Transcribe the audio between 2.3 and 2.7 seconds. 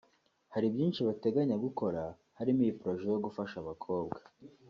harimo